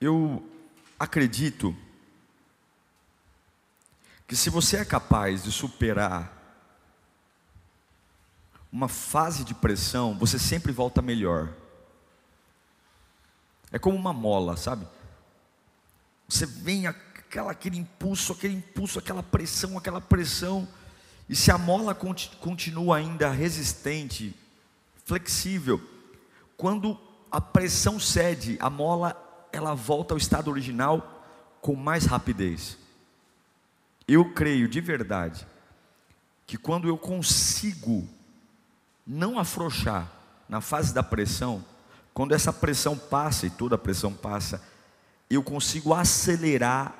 [0.00, 0.46] Eu
[0.98, 1.74] acredito
[4.26, 6.32] que se você é capaz de superar
[8.70, 11.54] uma fase de pressão, você sempre volta melhor.
[13.72, 14.86] É como uma mola, sabe?
[16.28, 20.68] Você vem aquela, aquele impulso, aquele impulso, aquela pressão, aquela pressão,
[21.28, 24.34] e se a mola continua ainda resistente,
[25.04, 25.80] flexível,
[26.56, 26.98] quando
[27.30, 29.25] a pressão cede, a mola
[29.56, 31.24] ela volta ao estado original
[31.60, 32.78] com mais rapidez.
[34.06, 35.46] Eu creio de verdade
[36.46, 38.06] que quando eu consigo
[39.06, 40.10] não afrouxar
[40.48, 41.64] na fase da pressão,
[42.14, 44.62] quando essa pressão passa, e toda pressão passa,
[45.28, 46.94] eu consigo acelerar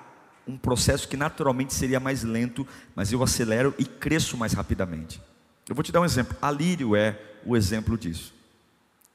[0.47, 5.21] um processo que naturalmente seria mais lento, mas eu acelero e cresço mais rapidamente.
[5.69, 6.37] Eu vou te dar um exemplo.
[6.41, 8.35] A Lírio é o exemplo disso.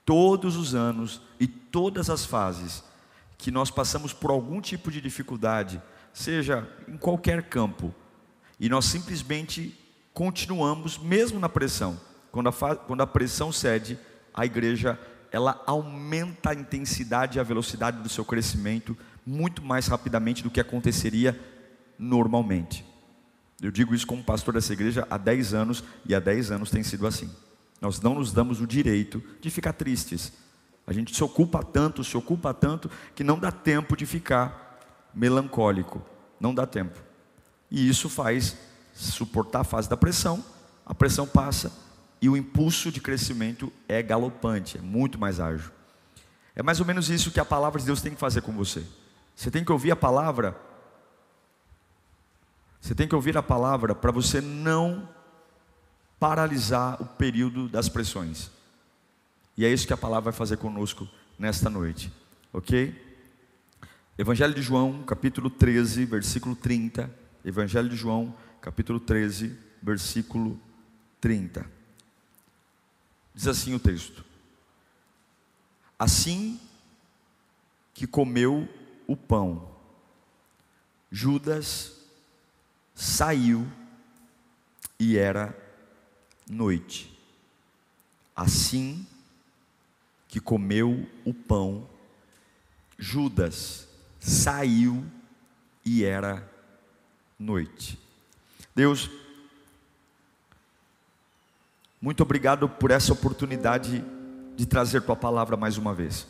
[0.06, 2.84] Todos os anos e todas as fases
[3.42, 5.82] que nós passamos por algum tipo de dificuldade,
[6.14, 7.94] seja em qualquer campo,
[8.60, 9.76] e nós simplesmente
[10.14, 12.00] continuamos, mesmo na pressão.
[12.32, 13.98] Quando a, quando a pressão cede,
[14.32, 15.00] a igreja
[15.32, 20.60] ela aumenta a intensidade e a velocidade do seu crescimento muito mais rapidamente do que
[20.60, 21.40] aconteceria
[21.98, 22.86] normalmente.
[23.60, 26.84] Eu digo isso como pastor dessa igreja há 10 anos e há 10 anos tem
[26.84, 27.30] sido assim.
[27.82, 30.32] Nós não nos damos o direito de ficar tristes.
[30.86, 34.80] A gente se ocupa tanto, se ocupa tanto, que não dá tempo de ficar
[35.14, 36.02] melancólico.
[36.40, 37.00] Não dá tempo.
[37.70, 38.58] E isso faz
[38.94, 40.44] suportar a fase da pressão,
[40.86, 41.72] a pressão passa,
[42.22, 45.72] e o impulso de crescimento é galopante, é muito mais ágil.
[46.56, 48.84] É mais ou menos isso que a palavra de Deus tem que fazer com você.
[49.36, 50.56] Você tem que ouvir a palavra.
[52.80, 55.08] Você tem que ouvir a palavra para você não
[56.20, 58.52] paralisar o período das pressões.
[59.58, 61.08] E é isso que a palavra vai fazer conosco
[61.38, 62.12] nesta noite,
[62.54, 63.10] ok?
[64.18, 67.14] Evangelho de João, capítulo 13, versículo 30.
[67.44, 70.60] Evangelho de João, capítulo 13, versículo
[71.20, 71.66] 30.
[73.34, 74.24] Diz assim o texto:
[75.98, 76.60] Assim
[77.94, 78.68] que comeu
[79.08, 79.70] o pão,
[81.12, 81.98] Judas
[82.94, 83.68] saiu
[85.00, 85.58] e era
[86.48, 87.18] noite.
[88.36, 89.06] Assim
[90.32, 91.86] que comeu o pão,
[92.98, 93.86] Judas
[94.18, 95.04] saiu
[95.86, 96.50] e era
[97.38, 98.00] noite.
[98.74, 99.10] Deus
[102.02, 104.04] muito obrigado por essa oportunidade
[104.56, 106.26] de trazer tua palavra mais uma vez.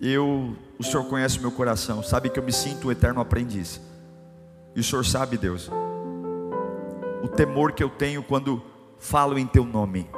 [0.00, 3.80] Eu, o Senhor conhece meu coração, sabe que eu me sinto um eterno aprendiz.
[4.74, 5.70] E o Senhor sabe, Deus,
[7.22, 8.60] o temor que eu tenho quando
[8.98, 10.17] falo em teu nome.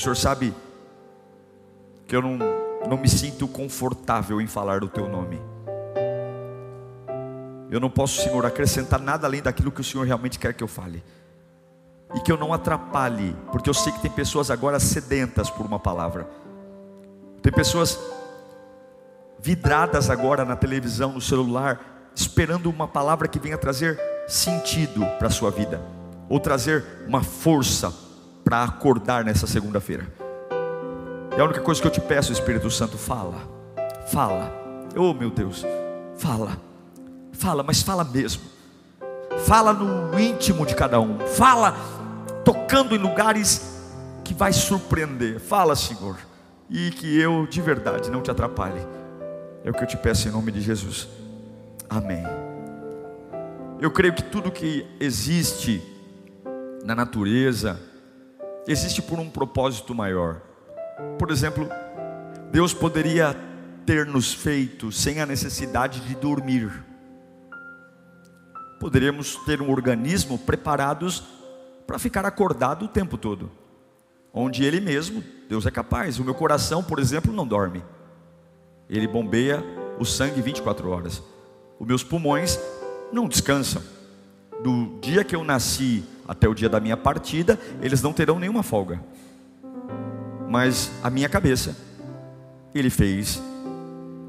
[0.00, 0.54] Senhor sabe
[2.06, 2.38] que eu não,
[2.88, 5.40] não me sinto confortável em falar do teu nome.
[7.70, 10.68] Eu não posso, Senhor, acrescentar nada além daquilo que o Senhor realmente quer que eu
[10.68, 11.04] fale.
[12.14, 15.78] E que eu não atrapalhe, porque eu sei que tem pessoas agora sedentas por uma
[15.78, 16.28] palavra.
[17.42, 17.98] Tem pessoas
[19.38, 25.30] vidradas agora na televisão, no celular, esperando uma palavra que venha trazer sentido para a
[25.30, 25.80] sua vida,
[26.28, 28.09] ou trazer uma força
[28.50, 30.06] para acordar nessa segunda-feira.
[31.34, 33.38] E a única coisa que eu te peço, Espírito Santo, fala,
[34.08, 34.52] fala,
[34.94, 35.64] oh meu Deus,
[36.18, 36.58] fala
[37.40, 38.42] Fala, mas fala mesmo.
[39.46, 41.18] Fala no íntimo de cada um.
[41.20, 41.74] Fala
[42.44, 43.80] tocando em lugares
[44.22, 45.40] que vai surpreender.
[45.40, 46.18] Fala, Senhor,
[46.68, 48.86] e que eu de verdade não te atrapalhe.
[49.64, 51.08] É o que eu te peço em nome de Jesus.
[51.88, 52.22] Amém.
[53.80, 55.82] Eu creio que tudo que existe
[56.84, 57.80] na natureza
[58.66, 60.40] existe por um propósito maior.
[61.18, 61.68] Por exemplo,
[62.50, 63.36] Deus poderia
[63.86, 66.90] ter nos feito sem a necessidade de dormir
[68.80, 71.22] poderíamos ter um organismo preparados
[71.86, 73.50] para ficar acordado o tempo todo.
[74.32, 76.18] Onde ele mesmo, Deus é capaz.
[76.18, 77.84] O meu coração, por exemplo, não dorme.
[78.88, 79.62] Ele bombeia
[79.98, 81.22] o sangue 24 horas.
[81.78, 82.58] Os meus pulmões
[83.12, 83.82] não descansam.
[84.62, 88.62] Do dia que eu nasci até o dia da minha partida, eles não terão nenhuma
[88.62, 89.02] folga.
[90.48, 91.76] Mas a minha cabeça,
[92.72, 93.42] Ele fez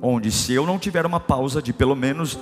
[0.01, 2.39] onde se eu não tiver uma pausa de pelo menos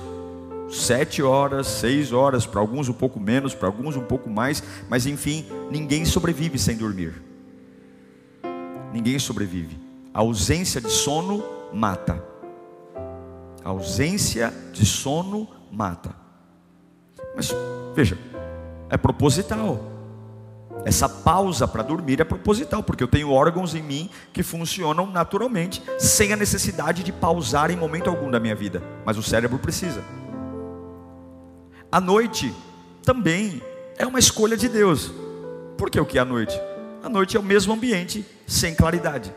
[0.69, 5.05] sete horas, seis horas, para alguns um pouco menos, para alguns um pouco mais, mas
[5.05, 7.21] enfim, ninguém sobrevive sem dormir.
[8.93, 9.77] Ninguém sobrevive.
[10.13, 12.23] A ausência de sono mata.
[13.61, 16.15] A ausência de sono mata.
[17.35, 17.53] Mas
[17.93, 18.17] veja,
[18.89, 19.79] é proposital.
[20.85, 25.83] Essa pausa para dormir é proposital, porque eu tenho órgãos em mim que funcionam naturalmente,
[25.97, 30.01] sem a necessidade de pausar em momento algum da minha vida, mas o cérebro precisa.
[31.91, 32.53] A noite
[33.03, 33.61] também
[33.97, 35.11] é uma escolha de Deus.
[35.77, 36.59] Por que o que é a noite?
[37.03, 39.33] A noite é o mesmo ambiente sem claridade.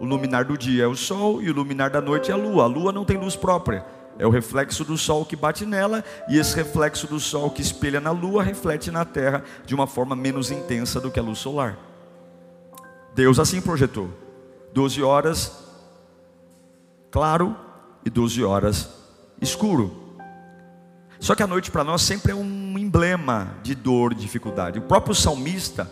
[0.00, 2.64] O luminar do dia é o sol e o luminar da noite é a lua.
[2.64, 3.84] A lua não tem luz própria.
[4.18, 8.00] É o reflexo do sol que bate nela, e esse reflexo do sol que espelha
[8.00, 11.78] na lua reflete na terra de uma forma menos intensa do que a luz solar.
[13.14, 14.10] Deus assim projetou:
[14.72, 15.52] 12 horas
[17.10, 17.56] claro
[18.04, 18.90] e 12 horas
[19.40, 20.08] escuro.
[21.20, 24.78] Só que a noite para nós sempre é um emblema de dor, de dificuldade.
[24.78, 25.90] O próprio salmista,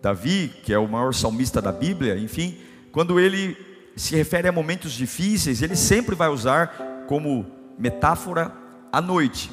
[0.00, 2.58] Davi, que é o maior salmista da Bíblia, enfim,
[2.90, 3.56] quando ele
[3.96, 7.46] se refere a momentos difíceis, ele sempre vai usar como
[7.78, 8.52] metáfora
[8.90, 9.50] a noite.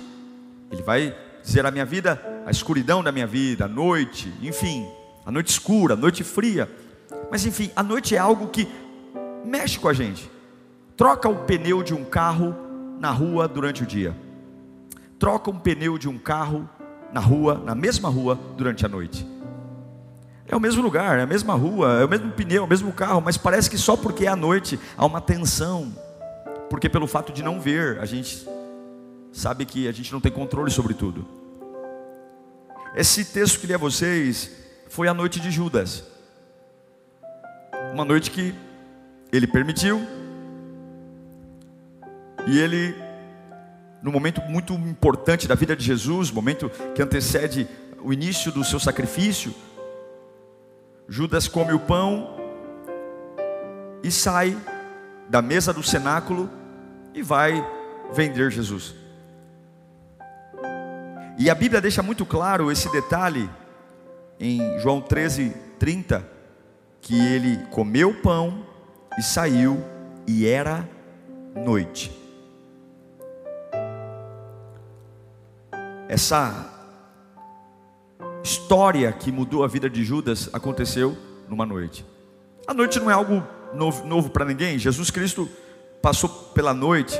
[0.71, 4.88] Ele vai dizer a minha vida, a escuridão da minha vida, a noite, enfim,
[5.25, 6.69] a noite escura, a noite fria.
[7.31, 8.68] Mas enfim, a noite é algo que
[9.45, 10.30] mexe com a gente.
[10.95, 12.56] Troca o pneu de um carro
[13.00, 14.15] na rua durante o dia.
[15.18, 16.69] Troca um pneu de um carro
[17.12, 19.25] na rua, na mesma rua, durante a noite.
[20.51, 22.92] É o mesmo lugar, é a mesma rua, é o mesmo pneu, é o mesmo
[22.92, 25.94] carro, mas parece que só porque é à noite há uma tensão.
[26.72, 28.48] Porque pelo fato de não ver, a gente
[29.31, 31.24] sabe que a gente não tem controle sobre tudo.
[32.96, 34.50] Esse texto que li a vocês
[34.90, 36.04] foi a noite de Judas.
[37.94, 38.56] Uma noite que
[39.31, 40.02] ele permitiu,
[42.48, 42.95] e ele,
[44.02, 47.68] no momento muito importante da vida de Jesus, momento que antecede
[48.02, 49.54] o início do seu sacrifício,
[51.09, 52.38] Judas come o pão
[54.03, 54.56] e sai
[55.27, 56.47] da mesa do cenáculo
[57.15, 57.65] e vai
[58.13, 58.94] vender Jesus.
[61.38, 63.50] E a Bíblia deixa muito claro esse detalhe
[64.39, 66.23] em João 13, 30,
[67.01, 68.65] que ele comeu o pão
[69.17, 69.83] e saiu,
[70.27, 70.88] e era
[71.56, 72.11] noite.
[76.07, 76.69] Essa
[78.44, 82.06] história que mudou a vida de Judas aconteceu numa noite.
[82.68, 83.44] A noite não é algo
[83.74, 84.77] novo, novo para ninguém.
[84.77, 85.50] Jesus Cristo
[86.01, 87.19] passou pela noite,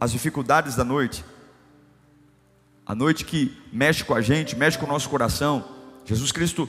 [0.00, 1.24] as dificuldades da noite,
[2.86, 5.64] a noite que mexe com a gente, mexe com o nosso coração.
[6.04, 6.68] Jesus Cristo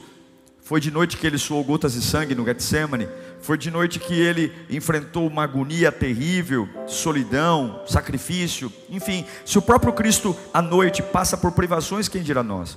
[0.66, 3.06] foi de noite que ele suou gotas de sangue no Getsemane.
[3.40, 8.72] Foi de noite que ele enfrentou uma agonia terrível, solidão, sacrifício.
[8.90, 12.76] Enfim, se o próprio Cristo à noite passa por privações, quem dirá nós?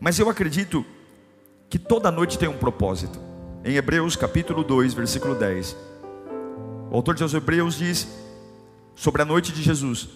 [0.00, 0.84] Mas eu acredito
[1.68, 3.18] que toda noite tem um propósito.
[3.64, 5.76] Em Hebreus capítulo 2, versículo 10.
[6.90, 8.06] O autor de Hebreus diz
[8.94, 10.08] sobre a noite de Jesus.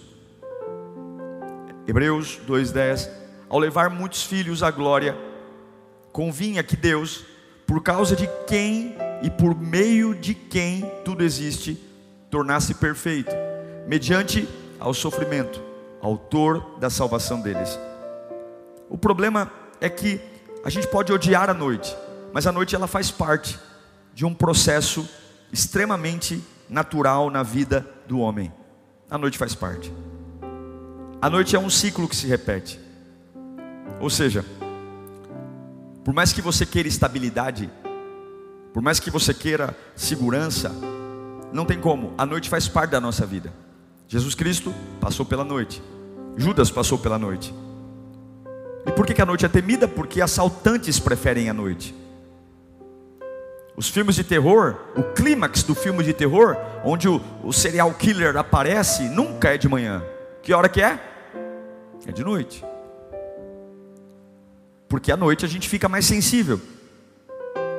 [1.87, 3.09] Hebreus 2:10,
[3.49, 5.17] ao levar muitos filhos à glória,
[6.11, 7.25] convinha que Deus,
[7.65, 11.77] por causa de quem e por meio de quem tudo existe,
[12.29, 13.35] tornasse perfeito,
[13.87, 14.47] mediante
[14.79, 15.61] ao sofrimento,
[15.99, 17.77] autor da salvação deles.
[18.87, 20.21] O problema é que
[20.63, 21.95] a gente pode odiar a noite,
[22.33, 23.59] mas a noite ela faz parte
[24.13, 25.07] de um processo
[25.51, 28.51] extremamente natural na vida do homem.
[29.09, 29.91] A noite faz parte.
[31.21, 32.79] A noite é um ciclo que se repete.
[33.99, 34.45] Ou seja,
[36.03, 37.69] por mais que você queira estabilidade,
[38.73, 40.71] por mais que você queira segurança,
[41.51, 42.13] não tem como.
[42.17, 43.53] A noite faz parte da nossa vida.
[44.07, 45.81] Jesus Cristo passou pela noite.
[46.37, 47.53] Judas passou pela noite.
[48.89, 49.87] E por que, a noite é temida?
[49.87, 51.93] Porque assaltantes preferem a noite.
[53.77, 58.35] Os filmes de terror, o clímax do filme de terror, onde o, o serial killer
[58.35, 60.03] aparece, nunca é de manhã.
[60.41, 60.99] Que hora que é?
[62.07, 62.65] É de noite.
[64.87, 66.59] Porque à noite a gente fica mais sensível.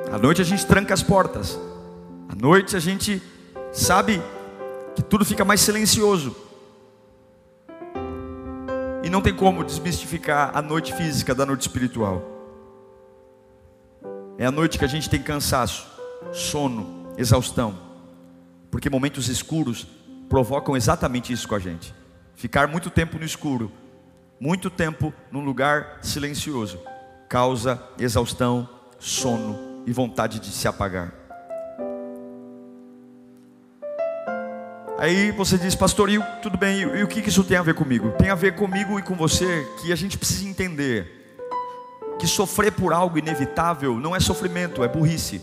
[0.09, 1.59] À noite a gente tranca as portas.
[2.29, 3.21] À noite a gente
[3.73, 4.21] sabe
[4.95, 6.33] que tudo fica mais silencioso.
[9.11, 12.23] Não tem como desmistificar a noite física da noite espiritual.
[14.37, 15.85] É a noite que a gente tem cansaço,
[16.31, 17.77] sono, exaustão.
[18.71, 19.85] Porque momentos escuros
[20.29, 21.93] provocam exatamente isso com a gente.
[22.35, 23.69] Ficar muito tempo no escuro,
[24.39, 26.79] muito tempo num lugar silencioso
[27.27, 31.13] causa exaustão, sono e vontade de se apagar.
[35.01, 37.73] Aí você diz, pastor, e, tudo bem, e, e o que isso tem a ver
[37.73, 38.11] comigo?
[38.19, 41.39] Tem a ver comigo e com você que a gente precisa entender
[42.19, 45.41] que sofrer por algo inevitável não é sofrimento, é burrice.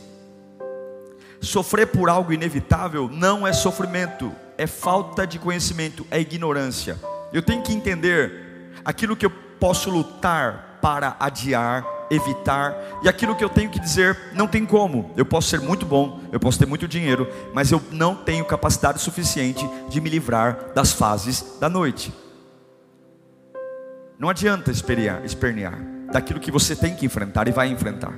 [1.40, 6.96] Sofrer por algo inevitável não é sofrimento, é falta de conhecimento, é ignorância.
[7.32, 13.44] Eu tenho que entender aquilo que eu posso lutar para adiar, evitar, e aquilo que
[13.44, 15.10] eu tenho que dizer, não tem como.
[15.16, 19.00] Eu posso ser muito bom, eu posso ter muito dinheiro, mas eu não tenho capacidade
[19.00, 22.12] suficiente de me livrar das fases da noite.
[24.18, 25.78] Não adianta espernear, espernear
[26.12, 28.12] daquilo que você tem que enfrentar e vai enfrentar.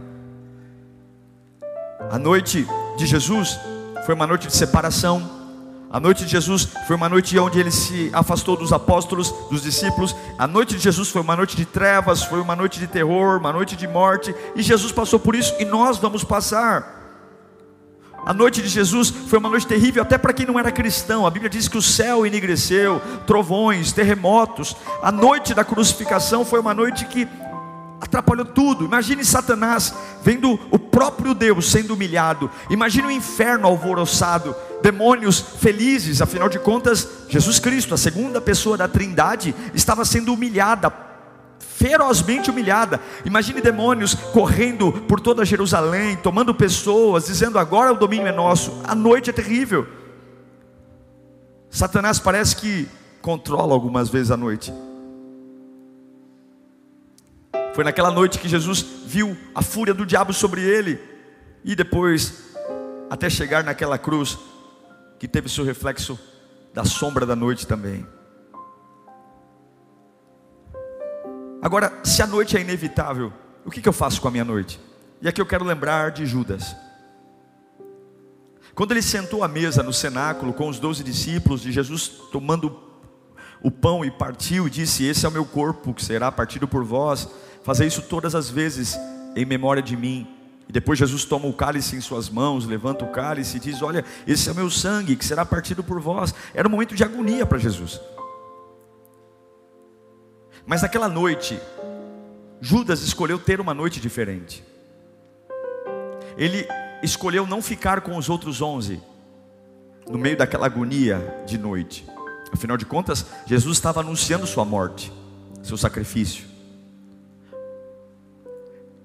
[2.10, 2.66] A noite
[2.96, 3.58] de Jesus
[4.06, 5.39] foi uma noite de separação.
[5.92, 10.14] A noite de Jesus foi uma noite onde ele se afastou dos apóstolos, dos discípulos.
[10.38, 13.52] A noite de Jesus foi uma noite de trevas, foi uma noite de terror, uma
[13.52, 14.32] noite de morte.
[14.54, 17.00] E Jesus passou por isso e nós vamos passar.
[18.24, 21.26] A noite de Jesus foi uma noite terrível até para quem não era cristão.
[21.26, 24.76] A Bíblia diz que o céu enegreceu, trovões, terremotos.
[25.02, 27.26] A noite da crucificação foi uma noite que
[28.00, 28.84] atrapalhou tudo.
[28.84, 32.50] Imagine Satanás vendo o próprio Deus sendo humilhado.
[32.70, 36.22] Imagine o inferno alvoroçado, demônios felizes.
[36.22, 40.92] Afinal de contas, Jesus Cristo, a segunda pessoa da Trindade, estava sendo humilhada,
[41.58, 43.00] ferozmente humilhada.
[43.24, 48.80] Imagine demônios correndo por toda Jerusalém, tomando pessoas, dizendo: agora o domínio é nosso.
[48.84, 49.86] A noite é terrível.
[51.68, 52.88] Satanás parece que
[53.22, 54.72] controla algumas vezes a noite.
[57.74, 61.00] Foi naquela noite que Jesus viu a fúria do diabo sobre ele,
[61.64, 62.54] e depois,
[63.08, 64.38] até chegar naquela cruz,
[65.18, 66.18] que teve seu reflexo
[66.72, 68.06] da sombra da noite também.
[71.62, 73.32] Agora, se a noite é inevitável,
[73.64, 74.80] o que, eu faço com a minha noite?
[75.20, 76.74] E aqui eu quero lembrar de Judas.
[78.74, 82.90] Quando ele sentou à mesa no cenáculo com os doze discípulos de Jesus, tomando
[83.62, 86.82] o pão e partiu e disse: Esse é o meu corpo que será partido por
[86.82, 87.28] vós.
[87.62, 88.98] Fazer isso todas as vezes
[89.36, 90.26] em memória de mim.
[90.68, 94.04] E depois Jesus toma o cálice em suas mãos, levanta o cálice e diz: Olha,
[94.26, 96.32] esse é o meu sangue que será partido por vós.
[96.54, 98.00] Era um momento de agonia para Jesus.
[100.66, 101.58] Mas naquela noite,
[102.60, 104.64] Judas escolheu ter uma noite diferente.
[106.36, 106.66] Ele
[107.02, 109.02] escolheu não ficar com os outros onze,
[110.08, 112.06] no meio daquela agonia de noite.
[112.52, 115.12] Afinal de contas, Jesus estava anunciando sua morte,
[115.62, 116.49] seu sacrifício.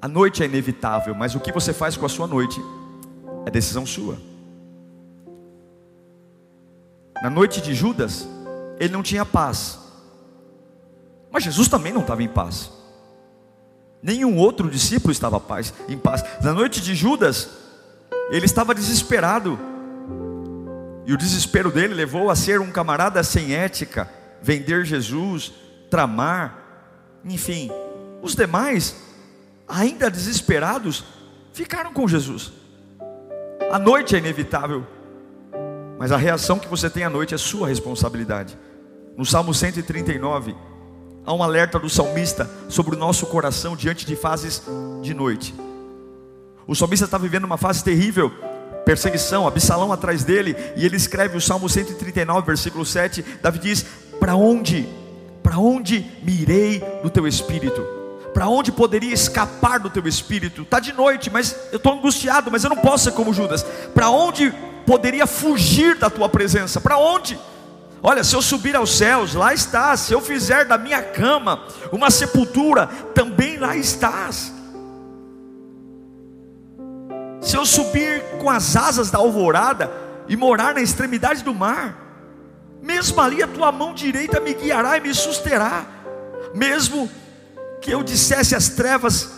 [0.06, 2.62] A noite é inevitável, mas o que você faz com a sua noite
[3.44, 4.20] é decisão sua.
[7.24, 8.28] Na noite de Judas,
[8.80, 9.80] ele não tinha paz.
[11.32, 12.70] Mas Jesus também não estava em paz.
[14.00, 15.42] Nenhum outro discípulo estava
[15.90, 16.24] em paz.
[16.44, 17.50] Na noite de Judas,
[18.30, 19.58] ele estava desesperado.
[21.08, 24.08] E o desespero dele levou a ser um camarada sem ética,
[24.40, 25.52] vender Jesus,
[25.90, 26.60] tramar,
[27.26, 27.72] enfim.
[28.22, 29.04] Os demais
[29.68, 31.04] ainda desesperados,
[31.54, 32.54] ficaram com Jesus.
[33.72, 34.86] A noite é inevitável,
[35.98, 38.58] mas a reação que você tem à noite é sua responsabilidade.
[39.18, 40.56] No Salmo 139,
[41.26, 44.62] há um alerta do salmista sobre o nosso coração diante de fases
[45.02, 45.56] de noite.
[46.68, 48.32] O salmista está vivendo uma fase terrível,
[48.86, 53.24] perseguição, Absalão atrás dele, e ele escreve o Salmo 139, versículo 7.
[53.42, 53.86] Davi diz:
[54.20, 54.88] Para onde,
[55.42, 58.05] para onde me irei no teu espírito?
[58.36, 60.64] Para onde poderia escapar do teu espírito?
[60.64, 63.64] Está de noite, mas eu estou angustiado, mas eu não posso ser como Judas.
[63.94, 64.54] Para onde
[64.86, 66.82] poderia fugir da tua presença?
[66.82, 67.40] Para onde?
[68.04, 70.02] Olha, se eu subir aos céus, lá estás.
[70.02, 71.64] Se eu fizer da minha cama
[71.94, 74.52] uma sepultura, também lá estás.
[77.40, 79.90] Se eu subir com as asas da alvorada
[80.28, 81.96] e morar na extremidade do mar,
[82.82, 85.86] mesmo ali a tua mão direita me guiará e me susterá.
[86.54, 87.10] Mesmo
[87.86, 89.30] que eu dissesse as trevas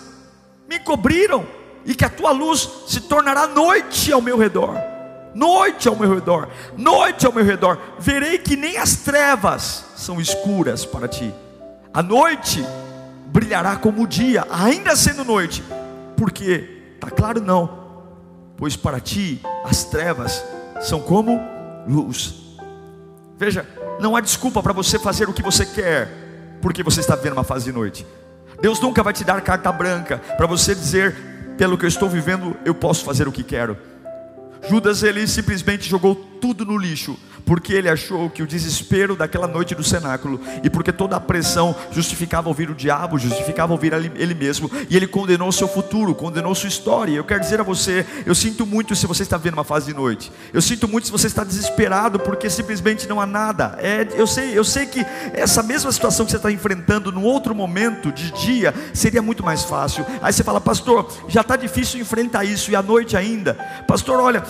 [0.70, 1.46] me cobriram
[1.86, 4.74] e que a tua luz se tornará noite ao meu redor.
[5.36, 7.78] Noite ao meu redor, noite ao meu redor.
[8.00, 11.32] Verei que nem as trevas são escuras para ti.
[11.94, 12.66] A noite
[13.28, 15.62] brilhará como o dia, ainda sendo noite.
[16.16, 17.70] Porque tá claro não?
[18.56, 20.42] Pois para ti as trevas
[20.82, 21.38] são como
[21.86, 22.34] luz.
[23.38, 23.68] Veja,
[24.00, 27.44] não há desculpa para você fazer o que você quer, porque você está vivendo uma
[27.44, 28.08] fase de noite.
[28.62, 31.16] Deus nunca vai te dar carta branca para você dizer,
[31.58, 33.78] pelo que eu estou vivendo, eu posso fazer o que quero.
[34.70, 39.74] Judas ele simplesmente jogou tudo no lixo, porque ele achou que o desespero daquela noite
[39.74, 44.70] do cenáculo e porque toda a pressão justificava ouvir o diabo, justificava ouvir ele mesmo,
[44.90, 47.14] e ele condenou o seu futuro, condenou sua história.
[47.14, 49.94] Eu quero dizer a você, eu sinto muito se você está vendo uma fase de
[49.94, 50.30] noite.
[50.54, 53.78] Eu sinto muito se você está desesperado porque simplesmente não há nada.
[53.80, 57.56] É, eu sei, eu sei que essa mesma situação que você está enfrentando num outro
[57.56, 60.06] momento de dia seria muito mais fácil.
[60.22, 63.54] Aí você fala, pastor, já está difícil enfrentar isso e à noite ainda.
[63.88, 64.44] Pastor, olha,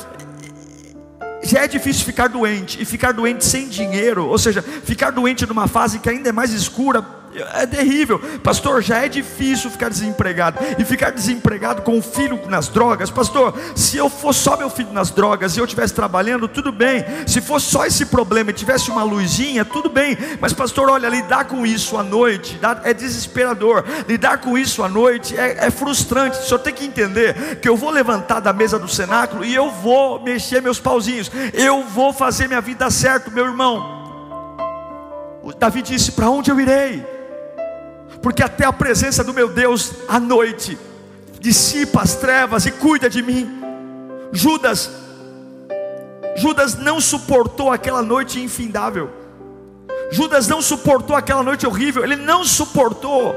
[1.43, 5.67] já é difícil ficar doente, e ficar doente sem dinheiro, ou seja, ficar doente numa
[5.67, 7.05] fase que ainda é mais escura,
[7.53, 8.81] é terrível, pastor.
[8.81, 13.53] Já é difícil ficar desempregado e ficar desempregado com o filho nas drogas, pastor.
[13.75, 17.05] Se eu fosse só meu filho nas drogas e eu estivesse trabalhando, tudo bem.
[17.25, 20.17] Se fosse só esse problema e tivesse uma luzinha, tudo bem.
[20.39, 23.83] Mas, pastor, olha, lidar com isso à noite é desesperador.
[24.07, 26.39] Lidar com isso à noite é, é frustrante.
[26.39, 29.71] O senhor tem que entender que eu vou levantar da mesa do cenáculo e eu
[29.71, 31.31] vou mexer meus pauzinhos.
[31.53, 33.97] Eu vou fazer minha vida certo, meu irmão.
[35.57, 37.16] Davi disse: Para onde eu irei?
[38.21, 40.77] Porque até a presença do meu Deus à noite
[41.39, 43.49] dissipa as trevas e cuida de mim.
[44.31, 44.89] Judas,
[46.35, 49.09] Judas não suportou aquela noite infindável.
[50.11, 53.35] Judas não suportou aquela noite horrível, ele não suportou.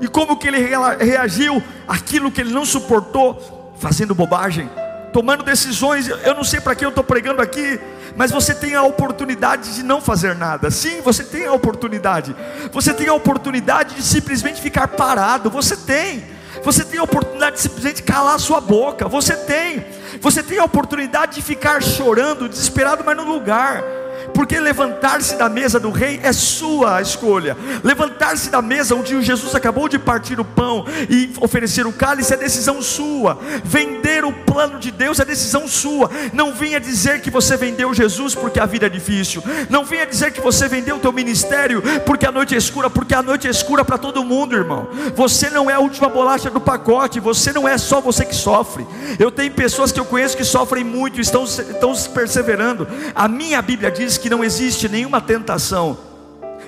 [0.00, 0.58] E como que ele
[1.00, 3.74] reagiu aquilo que ele não suportou?
[3.78, 4.70] Fazendo bobagem,
[5.12, 6.08] tomando decisões.
[6.08, 7.80] Eu não sei para que eu estou pregando aqui,
[8.16, 10.70] mas você tem a oportunidade de não fazer nada.
[10.70, 12.34] Sim, você tem a oportunidade.
[12.72, 15.50] Você tem a oportunidade de simplesmente ficar parado.
[15.50, 16.24] Você tem.
[16.64, 19.06] Você tem a oportunidade de simplesmente calar sua boca.
[19.06, 19.84] Você tem.
[20.20, 23.82] Você tem a oportunidade de ficar chorando, desesperado, mas no lugar
[24.36, 27.56] porque levantar-se da mesa do rei é sua escolha.
[27.82, 32.36] Levantar-se da mesa onde Jesus acabou de partir o pão e oferecer o cálice é
[32.36, 33.38] decisão sua.
[33.64, 36.10] Vender o plano de Deus é decisão sua.
[36.34, 39.42] Não venha dizer que você vendeu Jesus porque a vida é difícil.
[39.70, 43.14] Não venha dizer que você vendeu o teu ministério porque a noite é escura, porque
[43.14, 44.86] a noite é escura para todo mundo, irmão.
[45.14, 48.86] Você não é a última bolacha do pacote, você não é só você que sofre.
[49.18, 52.86] Eu tenho pessoas que eu conheço que sofrem muito, estão, estão perseverando.
[53.14, 55.98] A minha Bíblia diz que não existe nenhuma tentação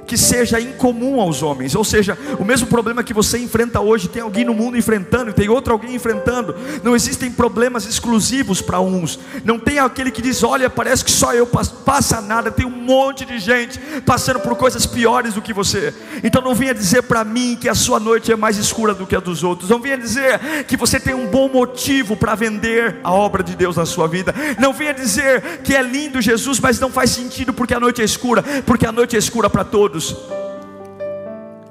[0.08, 4.22] que seja incomum aos homens, ou seja, o mesmo problema que você enfrenta hoje, tem
[4.22, 6.56] alguém no mundo enfrentando, tem outro alguém enfrentando.
[6.82, 9.18] Não existem problemas exclusivos para uns.
[9.44, 12.50] Não tem aquele que diz: Olha, parece que só eu passo, passa nada.
[12.50, 15.92] Tem um monte de gente passando por coisas piores do que você.
[16.24, 19.14] Então não venha dizer para mim que a sua noite é mais escura do que
[19.14, 19.68] a dos outros.
[19.68, 23.76] Não venha dizer que você tem um bom motivo para vender a obra de Deus
[23.76, 24.34] na sua vida.
[24.58, 28.04] Não venha dizer que é lindo Jesus, mas não faz sentido porque a noite é
[28.04, 30.16] escura, porque a noite é escura para todos todos.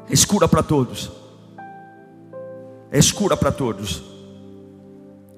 [0.09, 1.11] É escura para todos.
[2.91, 4.03] É escura para todos.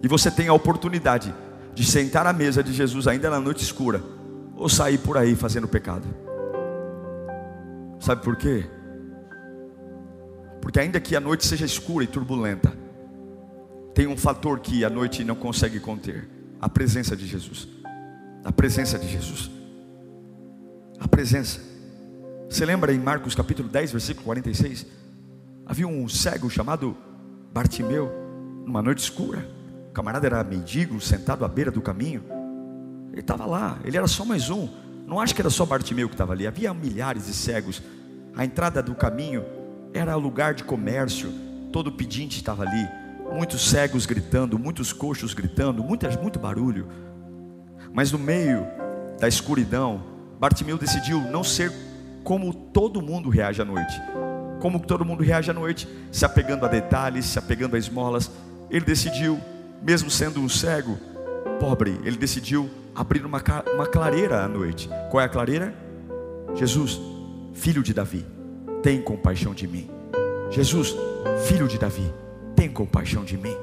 [0.02, 1.34] E você tem a oportunidade
[1.74, 4.02] de sentar à mesa de Jesus ainda na noite escura,
[4.56, 6.06] ou sair por aí fazendo pecado.
[8.00, 8.66] Sabe por quê?
[10.62, 12.74] Porque ainda que a noite seja escura e turbulenta,
[13.94, 16.30] tem um fator que a noite não consegue conter:
[16.62, 17.68] a presença de Jesus.
[18.44, 19.50] A presença de Jesus.
[21.00, 21.69] A presença.
[22.50, 24.88] Você lembra em Marcos capítulo 10, versículo 46?
[25.68, 26.98] Havia um cego chamado
[27.54, 28.12] Bartimeu,
[28.66, 29.48] numa noite escura.
[29.90, 32.24] O camarada era mendigo, sentado à beira do caminho.
[33.12, 34.68] Ele estava lá, ele era só mais um.
[35.06, 37.84] Não acho que era só Bartimeu que estava ali, havia milhares de cegos.
[38.36, 39.46] A entrada do caminho
[39.94, 41.32] era lugar de comércio,
[41.72, 42.90] todo pedinte estava ali.
[43.32, 46.88] Muitos cegos gritando, muitos coxos gritando, muitas, muito barulho.
[47.94, 48.66] Mas no meio
[49.20, 50.04] da escuridão,
[50.40, 51.89] Bartimeu decidiu não ser
[52.30, 54.00] como todo mundo reage à noite.
[54.60, 58.30] Como todo mundo reage à noite, se apegando a detalhes, se apegando a esmolas.
[58.70, 59.40] Ele decidiu,
[59.82, 60.96] mesmo sendo um cego,
[61.60, 63.42] pobre, ele decidiu abrir uma,
[63.74, 64.88] uma clareira à noite.
[65.10, 65.74] Qual é a clareira?
[66.54, 67.02] Jesus,
[67.56, 68.24] filho de Davi,
[68.84, 69.90] tem compaixão de mim.
[70.52, 70.96] Jesus,
[71.48, 72.14] filho de Davi,
[72.56, 73.58] tem compaixão de mim.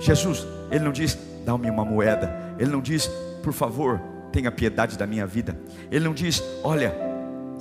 [0.00, 2.56] Jesus, ele não diz, dá-me uma moeda.
[2.58, 3.06] Ele não diz,
[3.44, 4.00] por favor,
[4.32, 5.56] tenha piedade da minha vida.
[5.88, 7.11] Ele não diz, olha,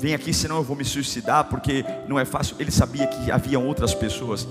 [0.01, 2.55] vem aqui, senão eu vou me suicidar, porque não é fácil.
[2.59, 4.47] Ele sabia que havia outras pessoas.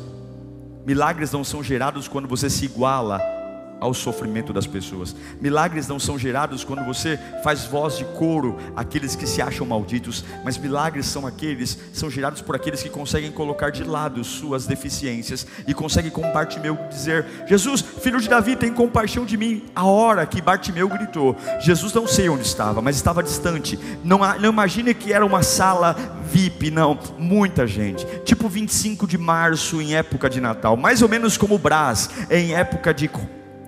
[0.86, 3.20] Milagres não são gerados quando você se iguala
[3.80, 5.16] ao sofrimento das pessoas.
[5.40, 10.24] Milagres não são gerados quando você faz voz de coro àqueles que se acham malditos,
[10.44, 15.46] mas milagres são aqueles, são gerados por aqueles que conseguem colocar de lado suas deficiências
[15.66, 19.64] e conseguem com Bartimeu dizer: Jesus, filho de Davi, tem compaixão de mim.
[19.74, 23.78] A hora que Bartimeu gritou, Jesus não sei onde estava, mas estava distante.
[24.04, 25.96] Não, não imagine que era uma sala
[26.30, 28.06] VIP, não, muita gente.
[28.24, 32.54] Tipo 25 de março em época de Natal, mais ou menos como o Brás em
[32.54, 33.08] época de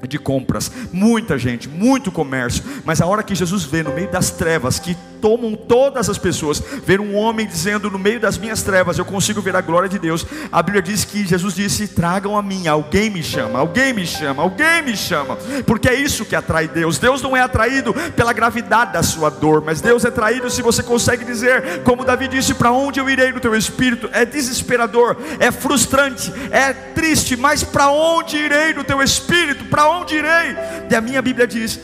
[0.09, 4.31] de compras, muita gente, muito comércio, mas a hora que Jesus vê no meio das
[4.31, 8.99] trevas que tomam todas as pessoas, ver um homem dizendo no meio das minhas trevas
[8.99, 10.27] eu consigo ver a glória de Deus.
[10.51, 14.43] A Bíblia diz que Jesus disse: "Tragam a mim, alguém me chama, alguém me chama,
[14.43, 16.99] alguém me chama", porque é isso que atrai Deus.
[16.99, 20.83] Deus não é atraído pela gravidade da sua dor, mas Deus é atraído se você
[20.83, 24.11] consegue dizer, como Davi disse: "Para onde eu irei no teu espírito?".
[24.13, 29.67] É desesperador, é frustrante, é triste, mas para onde irei no teu espírito?
[29.67, 30.57] Para onde irei?
[30.91, 31.81] E a minha Bíblia diz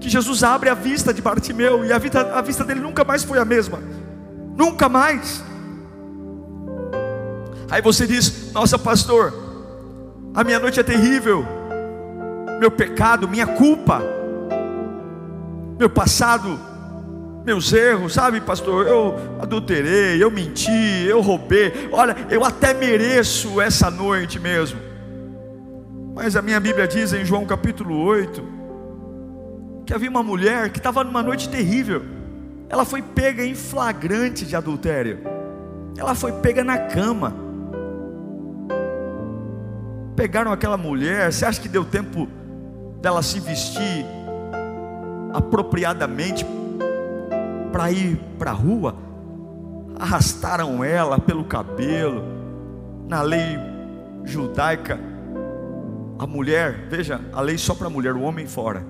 [0.00, 3.24] que Jesus abre a vista de Bartimeu e a, vida, a vista dele nunca mais
[3.24, 3.78] foi a mesma.
[4.56, 5.42] Nunca mais.
[7.70, 9.32] Aí você diz: Nossa, pastor,
[10.34, 11.46] a minha noite é terrível,
[12.60, 14.02] meu pecado, minha culpa,
[15.78, 16.58] meu passado,
[17.44, 18.86] meus erros, sabe, pastor?
[18.86, 21.88] Eu adulterei, eu menti, eu roubei.
[21.92, 24.78] Olha, eu até mereço essa noite mesmo.
[26.14, 28.40] Mas a minha Bíblia diz em João capítulo 8,
[29.84, 32.02] que havia uma mulher que estava numa noite terrível.
[32.68, 35.18] Ela foi pega em flagrante de adultério.
[35.98, 37.34] Ela foi pega na cama.
[40.14, 41.32] Pegaram aquela mulher.
[41.32, 42.28] Você acha que deu tempo
[43.02, 44.06] dela se vestir
[45.32, 46.46] apropriadamente
[47.72, 48.94] para ir para a rua?
[49.98, 52.22] Arrastaram ela pelo cabelo.
[53.08, 53.58] Na lei
[54.24, 54.98] judaica,
[56.18, 58.84] a mulher, veja, a lei só para a mulher, o homem fora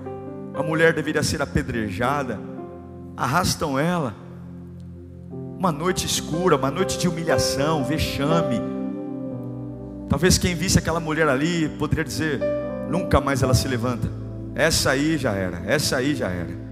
[0.55, 2.39] a mulher deveria ser apedrejada,
[3.15, 4.15] arrastam ela,
[5.29, 8.61] uma noite escura, uma noite de humilhação, vexame.
[10.07, 12.39] Talvez quem visse aquela mulher ali poderia dizer:
[12.89, 14.09] nunca mais ela se levanta.
[14.53, 16.65] Essa aí já era, essa aí já era.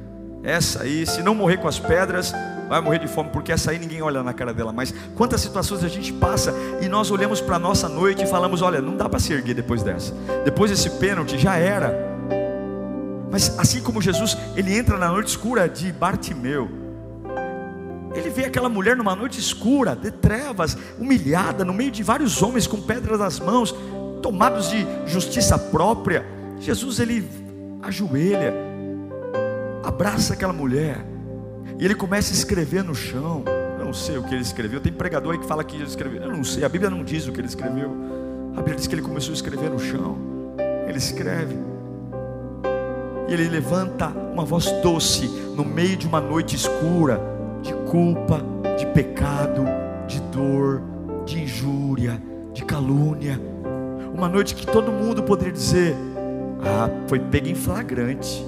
[0.44, 2.34] Essa aí, se não morrer com as pedras,
[2.73, 4.73] vai morrer de fome, porque essa aí ninguém olha na cara dela.
[4.73, 8.63] Mas quantas situações a gente passa e nós olhamos para a nossa noite e falamos:
[8.63, 10.12] olha, não dá para se erguer depois dessa.
[10.43, 11.93] Depois desse pênalti, já era.
[13.31, 16.69] Mas assim como Jesus, ele entra na noite escura de Bartimeu.
[18.15, 22.67] Ele vê aquela mulher numa noite escura, de trevas, humilhada, no meio de vários homens
[22.67, 23.73] com pedras nas mãos,
[24.21, 26.25] tomados de justiça própria.
[26.59, 27.27] Jesus ele
[27.81, 28.53] ajoelha,
[29.83, 31.03] abraça aquela mulher,
[31.80, 33.43] e ele começa a escrever no chão.
[33.80, 34.80] Eu não sei o que ele escreveu.
[34.80, 36.21] Tem pregador aí que fala que ele escreveu.
[36.21, 37.91] Eu não sei, a Bíblia não diz o que ele escreveu.
[38.54, 40.17] A Bíblia diz que ele começou a escrever no chão.
[40.88, 41.56] Ele escreve
[43.28, 47.19] e ele levanta uma voz doce no meio de uma noite escura
[47.62, 48.41] de culpa,
[48.78, 49.63] de pecado,
[50.06, 50.82] de dor,
[51.26, 52.21] de injúria,
[52.54, 53.39] de calúnia.
[54.13, 55.95] Uma noite que todo mundo poderia dizer:
[56.62, 58.45] Ah, foi pega em flagrante.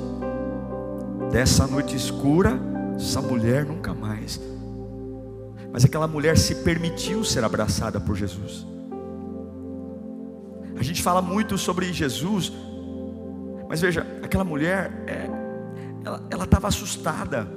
[1.32, 2.60] Dessa noite escura,
[2.96, 4.40] essa mulher nunca mais.
[5.72, 8.66] Mas aquela mulher se permitiu ser abraçada por Jesus.
[10.78, 12.52] A gente fala muito sobre Jesus
[13.68, 15.28] mas veja, aquela mulher, é,
[16.30, 17.48] ela estava assustada,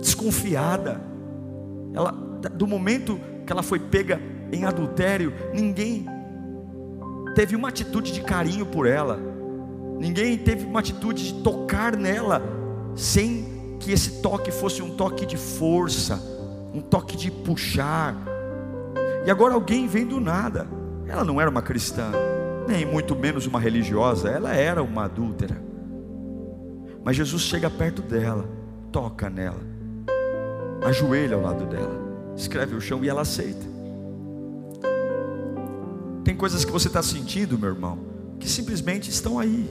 [0.00, 1.00] desconfiada.
[1.92, 2.12] Ela,
[2.54, 6.06] do momento que ela foi pega em adultério, ninguém
[7.34, 9.18] teve uma atitude de carinho por ela,
[9.98, 12.42] ninguém teve uma atitude de tocar nela,
[12.96, 16.20] sem que esse toque fosse um toque de força,
[16.74, 18.16] um toque de puxar.
[19.24, 20.66] E agora alguém vem do nada,
[21.06, 22.10] ela não era uma cristã,
[22.66, 25.62] nem muito menos uma religiosa, ela era uma adúltera.
[27.04, 28.48] Mas Jesus chega perto dela,
[28.92, 29.60] toca nela,
[30.84, 31.98] ajoelha ao lado dela,
[32.36, 33.66] escreve o chão e ela aceita.
[36.24, 37.98] Tem coisas que você está sentindo, meu irmão,
[38.38, 39.66] que simplesmente estão aí.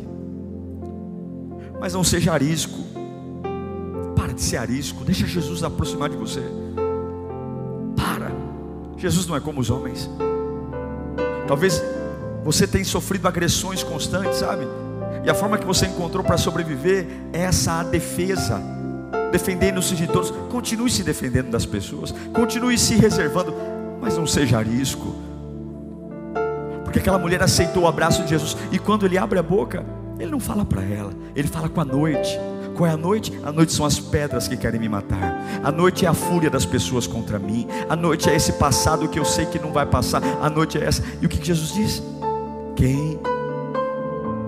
[1.80, 2.97] Mas não seja arisco.
[4.38, 5.04] De ser arisco.
[5.04, 6.44] Deixa Jesus aproximar de você.
[7.96, 8.32] Para.
[8.96, 10.08] Jesus não é como os homens.
[11.48, 11.82] Talvez
[12.44, 14.68] você tem sofrido agressões constantes, sabe?
[15.26, 18.62] E a forma que você encontrou para sobreviver é essa defesa,
[19.32, 20.30] defendendo-se de todos.
[20.52, 23.56] Continue se defendendo das pessoas, continue se reservando,
[24.00, 25.16] mas não seja risco.
[26.84, 29.84] Porque aquela mulher aceitou o abraço de Jesus e quando ele abre a boca,
[30.20, 32.40] ele não fala para ela, ele fala com a noite.
[32.78, 33.34] Qual é a noite?
[33.44, 35.42] A noite são as pedras que querem me matar.
[35.64, 37.68] A noite é a fúria das pessoas contra mim.
[37.90, 40.22] A noite é esse passado que eu sei que não vai passar.
[40.40, 41.04] A noite é essa.
[41.20, 42.04] E o que Jesus diz?
[42.76, 43.20] Quem?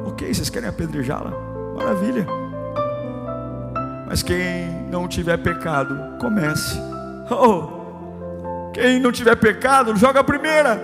[0.05, 1.33] Ok, vocês querem apedrejá-la?
[1.75, 2.27] Maravilha.
[4.07, 6.79] Mas quem não tiver pecado, comece.
[7.31, 10.79] Oh, quem não tiver pecado, joga a primeira.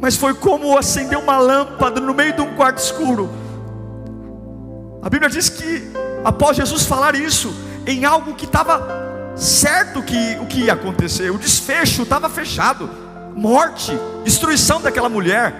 [0.00, 3.41] Mas foi como acender uma lâmpada no meio de um quarto escuro.
[5.02, 5.90] A Bíblia diz que
[6.24, 7.52] após Jesus falar isso,
[7.84, 12.88] em algo que estava certo que o que ia acontecer, o desfecho estava fechado
[13.34, 13.92] morte,
[14.24, 15.52] destruição daquela mulher.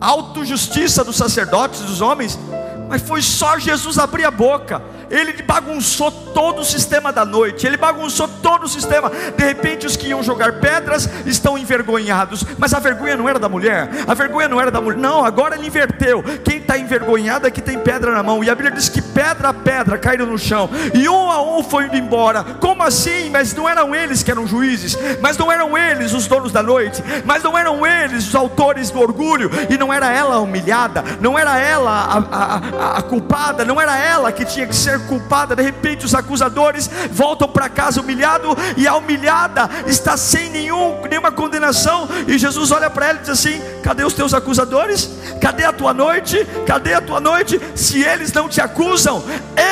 [0.00, 2.38] autojustiça dos sacerdotes, dos homens,
[2.88, 7.76] mas foi só Jesus abrir a boca ele bagunçou todo o sistema da noite, ele
[7.76, 9.10] bagunçou todo o sistema.
[9.36, 13.48] De repente, os que iam jogar pedras estão envergonhados, mas a vergonha não era da
[13.48, 16.22] mulher, a vergonha não era da mulher, não, agora ele inverteu.
[16.44, 19.48] Quem está envergonhado é que tem pedra na mão, e a Bíblia diz que pedra
[19.48, 22.44] a pedra caíram no chão, e um a um foi indo embora.
[22.44, 23.30] Como assim?
[23.30, 27.02] Mas não eram eles que eram juízes, mas não eram eles os donos da noite,
[27.24, 31.36] mas não eram eles os autores do orgulho, e não era ela a humilhada, não
[31.36, 35.56] era ela a, a, a, a culpada, não era ela que tinha que ser culpada,
[35.56, 41.32] de repente os acusadores voltam para casa humilhado e a humilhada está sem nenhum, nenhuma
[41.32, 45.10] condenação, e Jesus olha para ela e diz assim: Cadê os teus acusadores?
[45.40, 46.46] Cadê a tua noite?
[46.66, 47.60] Cadê a tua noite?
[47.74, 49.22] Se eles não te acusam,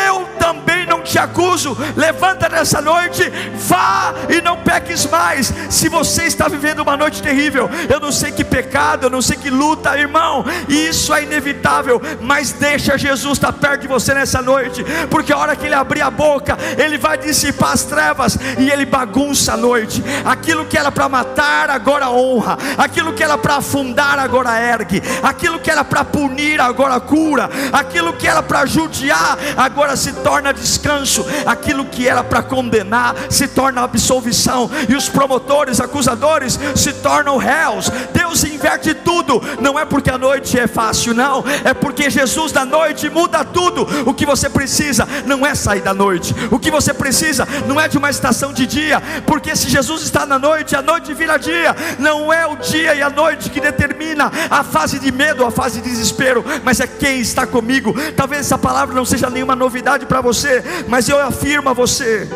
[0.08, 1.76] eu também não te acuso.
[1.96, 5.52] Levanta nessa noite, vá e não peques mais.
[5.70, 9.36] Se você está vivendo uma noite terrível, eu não sei que pecado, eu não sei
[9.36, 14.84] que luta, irmão, isso é inevitável, mas deixa Jesus estar perto de você nessa noite,
[15.10, 18.84] porque a hora que ele abrir a boca, ele vai dissipar as trevas e ele
[18.86, 20.02] bagunça a noite.
[20.24, 22.58] Aquilo que era para matar, agora honra.
[22.76, 25.02] Aquilo que era para afundar, agora ergue.
[25.22, 27.48] Aquilo que era para punir, agora cura.
[27.72, 31.24] Aquilo que era para judiar, agora se torna descanso.
[31.46, 34.70] Aquilo que era para condenar, se torna absolvição.
[34.88, 37.90] E os promotores, acusadores, se tornam réus.
[38.12, 39.40] Deus inverte tudo.
[39.60, 41.44] Não é porque a noite é fácil, não.
[41.64, 43.86] É porque Jesus da noite muda tudo.
[44.04, 46.34] O que você precisa não é sair da noite.
[46.50, 50.26] O que você precisa não é de uma estação de dia, porque se Jesus está
[50.26, 51.74] na noite, a noite vira dia.
[51.98, 55.80] Não é o dia e a noite que determina a fase de medo, a fase
[55.80, 57.94] de desespero, mas é quem está comigo.
[58.16, 62.28] Talvez essa palavra não seja nenhuma novidade para você, mas eu afirmo a você: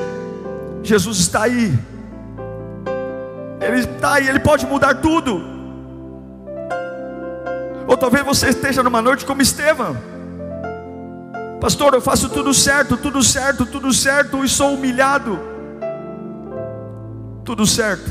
[0.82, 1.72] Jesus está aí.
[3.60, 5.61] Ele está aí, ele pode mudar tudo.
[7.92, 9.94] Ou talvez você esteja numa noite como Estevão
[11.60, 15.38] Pastor, eu faço tudo certo, tudo certo, tudo certo e sou humilhado.
[17.44, 18.10] Tudo certo.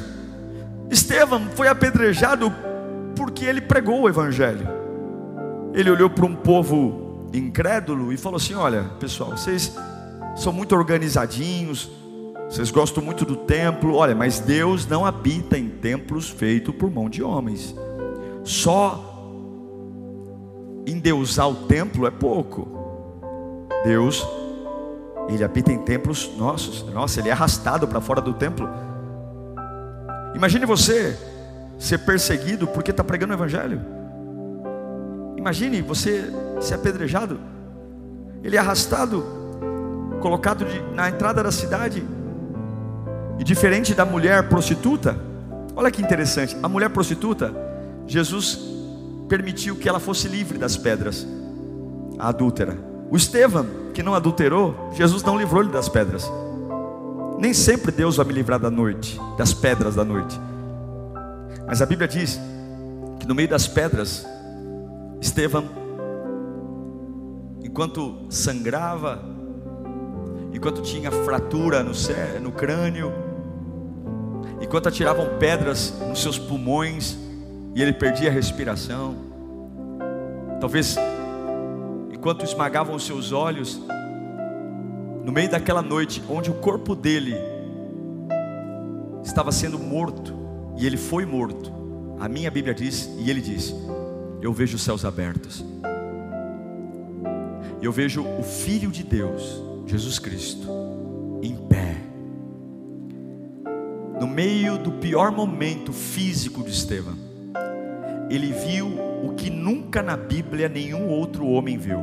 [0.89, 2.53] Estevão foi apedrejado
[3.13, 4.65] porque ele pregou o Evangelho.
[5.73, 9.75] Ele olhou para um povo incrédulo e falou assim: Olha, pessoal, vocês
[10.37, 11.91] são muito organizadinhos,
[12.49, 13.95] vocês gostam muito do templo.
[13.95, 17.75] Olha, mas Deus não habita em templos feitos por mão de homens.
[18.45, 19.10] Só
[20.85, 22.67] endeusar o templo é pouco.
[23.83, 24.25] Deus,
[25.29, 26.83] Ele habita em templos nossos.
[26.91, 28.69] Nossa, Ele é arrastado para fora do templo.
[30.35, 31.17] Imagine você
[31.77, 33.81] ser perseguido porque está pregando o Evangelho.
[35.37, 37.39] Imagine você ser apedrejado.
[38.43, 39.25] Ele é arrastado,
[40.19, 42.03] colocado de, na entrada da cidade.
[43.39, 45.17] E diferente da mulher prostituta,
[45.75, 47.53] olha que interessante: a mulher prostituta,
[48.05, 48.71] Jesus
[49.31, 51.25] permitiu que ela fosse livre das pedras,
[52.19, 52.77] a adúltera.
[53.09, 56.29] O Estevão, que não adulterou, Jesus não livrou ele das pedras.
[57.39, 60.37] Nem sempre Deus vai me livrar da noite, das pedras da noite.
[61.65, 62.37] Mas a Bíblia diz
[63.21, 64.27] que no meio das pedras,
[65.21, 65.63] Estevão,
[67.63, 69.23] enquanto sangrava,
[70.51, 71.93] enquanto tinha fratura no,
[72.41, 73.13] no crânio,
[74.59, 77.30] enquanto atiravam pedras nos seus pulmões
[77.73, 79.15] e ele perdia a respiração,
[80.59, 80.97] talvez
[82.11, 83.81] enquanto esmagavam os seus olhos,
[85.23, 87.35] no meio daquela noite, onde o corpo dele
[89.23, 90.33] estava sendo morto,
[90.77, 91.71] e ele foi morto,
[92.19, 93.73] a minha Bíblia diz, e ele diz:
[94.41, 95.65] Eu vejo os céus abertos,
[97.81, 100.67] eu vejo o Filho de Deus, Jesus Cristo,
[101.41, 101.97] em pé,
[104.19, 107.15] no meio do pior momento físico de Estevão,
[108.31, 108.87] ele viu
[109.23, 111.99] o que nunca na Bíblia nenhum outro homem viu.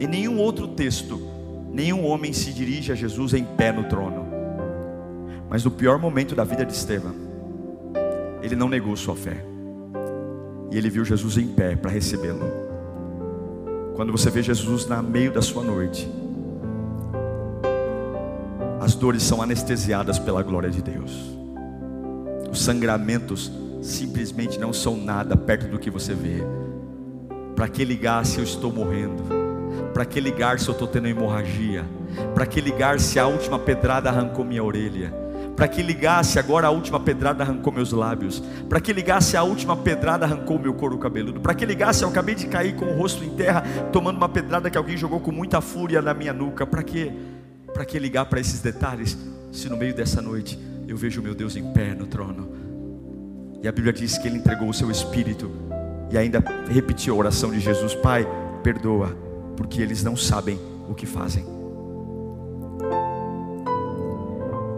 [0.00, 1.20] Em nenhum outro texto,
[1.72, 4.26] nenhum homem se dirige a Jesus em pé no trono.
[5.48, 7.14] Mas no pior momento da vida de Estevão,
[8.42, 9.44] ele não negou sua fé.
[10.72, 12.44] E ele viu Jesus em pé para recebê-lo.
[13.94, 16.10] Quando você vê Jesus na meio da sua noite,
[18.80, 21.12] as dores são anestesiadas pela glória de Deus.
[22.50, 23.52] Os sangramentos
[23.84, 26.42] simplesmente não são nada perto do que você vê.
[27.54, 29.22] Para que ligar se eu estou morrendo?
[29.92, 31.84] Para que ligar se eu estou tendo hemorragia?
[32.34, 35.12] Para que ligar se a última pedrada arrancou minha orelha?
[35.54, 38.42] Para que ligasse agora a última pedrada arrancou meus lábios?
[38.68, 41.40] Para que ligasse a última pedrada arrancou meu couro cabeludo?
[41.40, 44.70] Para que ligasse eu acabei de cair com o rosto em terra, tomando uma pedrada
[44.70, 46.66] que alguém jogou com muita fúria na minha nuca?
[46.66, 47.12] Para que?
[47.72, 49.16] Para que ligar para esses detalhes?
[49.52, 52.64] Se no meio dessa noite eu vejo meu Deus em pé no trono,
[53.64, 55.50] e a Bíblia diz que Ele entregou o seu Espírito
[56.10, 58.28] e ainda repetiu a oração de Jesus: Pai,
[58.62, 59.16] perdoa,
[59.56, 61.46] porque eles não sabem o que fazem.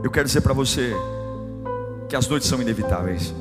[0.04, 0.94] Eu quero dizer para você
[2.08, 3.34] que as noites são inevitáveis.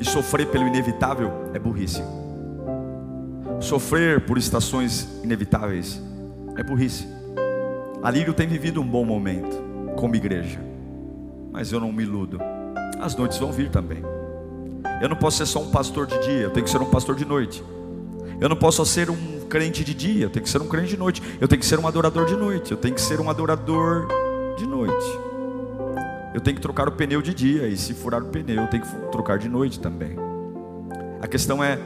[0.00, 2.02] E sofrer pelo inevitável é burrice.
[3.60, 6.00] Sofrer por estações inevitáveis
[6.56, 7.06] é burrice.
[8.02, 9.54] A Lírio tem vivido um bom momento
[9.96, 10.58] como igreja,
[11.52, 12.40] mas eu não me iludo.
[13.00, 14.02] As noites vão vir também.
[15.00, 17.16] Eu não posso ser só um pastor de dia, eu tenho que ser um pastor
[17.16, 17.64] de noite.
[18.38, 20.88] Eu não posso só ser um crente de dia, eu tenho que ser um crente
[20.88, 21.22] de noite.
[21.40, 24.06] Eu tenho que ser um adorador de noite, eu tenho que ser um adorador
[24.56, 25.18] de noite.
[26.34, 28.82] Eu tenho que trocar o pneu de dia, e se furar o pneu, eu tenho
[28.82, 30.16] que trocar de noite também.
[31.20, 31.78] A questão é: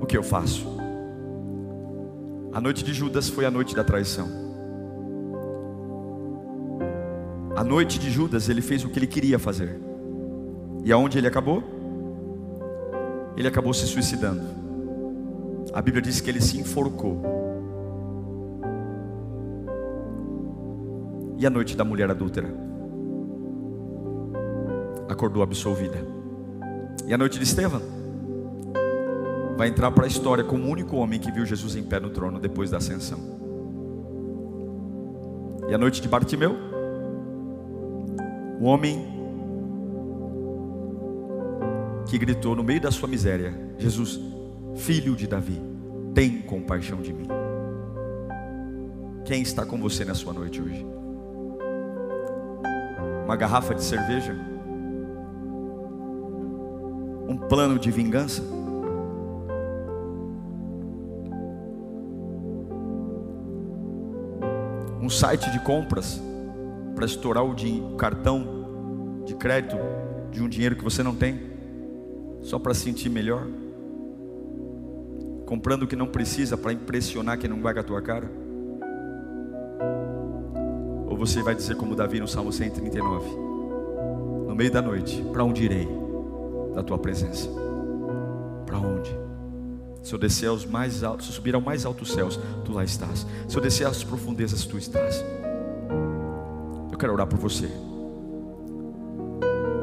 [0.00, 0.66] o que eu faço?
[2.52, 4.49] A noite de Judas foi a noite da traição.
[7.60, 9.78] A noite de Judas, ele fez o que ele queria fazer.
[10.82, 11.62] E aonde ele acabou?
[13.36, 14.40] Ele acabou se suicidando.
[15.70, 17.20] A Bíblia diz que ele se enforcou.
[21.36, 22.48] E a noite da mulher adúltera?
[25.06, 25.98] Acordou absolvida.
[27.06, 27.82] E a noite de Estevão?
[29.58, 32.08] Vai entrar para a história como o único homem que viu Jesus em pé no
[32.08, 33.18] trono depois da ascensão.
[35.68, 36.69] E a noite de Bartimeu?
[38.60, 39.04] O homem
[42.06, 44.20] que gritou no meio da sua miséria: Jesus,
[44.76, 45.60] filho de Davi,
[46.14, 47.26] tem compaixão de mim.
[49.24, 50.86] Quem está com você na sua noite hoje?
[53.30, 54.36] uma garrafa de cerveja,
[57.28, 58.42] um plano de vingança.
[65.00, 66.20] Um site de compras
[67.00, 69.76] para estourar o, o cartão de crédito
[70.30, 71.40] de um dinheiro que você não tem,
[72.42, 73.46] só para sentir melhor,
[75.46, 78.30] comprando o que não precisa para impressionar quem não vai a tua cara
[81.20, 83.28] você vai dizer como Davi no Salmo 139:
[84.48, 85.86] No meio da noite, para onde irei
[86.74, 87.46] da tua presença?
[88.64, 89.14] Para onde?
[90.02, 92.82] Se eu descer aos mais altos, se eu subir aos mais altos céus, tu lá
[92.82, 93.26] estás.
[93.46, 95.22] Se eu descer às profundezas, tu estás.
[97.00, 97.68] Quero orar por você.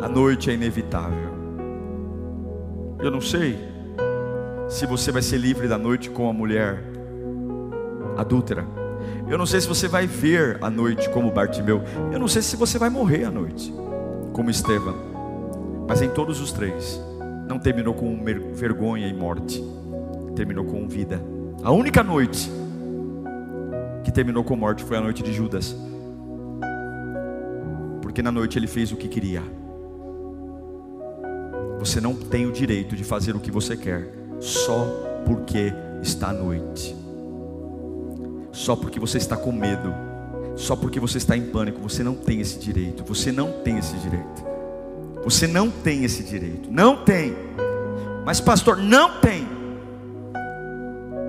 [0.01, 1.36] A noite é inevitável.
[2.99, 3.58] Eu não sei
[4.69, 6.82] se você vai ser livre da noite com a mulher
[8.15, 8.77] adúltera
[9.30, 11.84] eu não sei se você vai ver a noite como Bartimeu.
[12.13, 13.73] Eu não sei se você vai morrer à noite,
[14.32, 14.95] como Estevão.
[15.88, 17.01] Mas em todos os três,
[17.47, 19.62] não terminou com vergonha e morte,
[20.34, 21.21] terminou com vida.
[21.62, 22.49] A única noite
[24.03, 25.75] que terminou com morte foi a noite de Judas,
[28.17, 29.43] porque na noite ele fez o que queria.
[31.77, 34.88] Você não tem o direito de fazer o que você quer, só
[35.23, 36.95] porque está à noite
[38.51, 39.93] só porque você está com medo,
[40.56, 41.80] só porque você está em pânico.
[41.80, 43.03] Você não tem esse direito.
[43.03, 44.43] Você não tem esse direito.
[45.23, 46.71] Você não tem esse direito.
[46.71, 47.36] Não tem.
[48.25, 49.47] Mas, pastor, não tem.